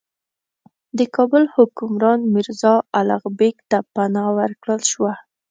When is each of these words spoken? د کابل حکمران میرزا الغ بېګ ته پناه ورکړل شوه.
د 0.97 0.99
کابل 1.15 1.43
حکمران 1.55 2.19
میرزا 2.33 2.75
الغ 2.99 3.23
بېګ 3.39 3.55
ته 3.69 3.77
پناه 3.93 4.29
ورکړل 4.39 4.81
شوه. 4.91 5.13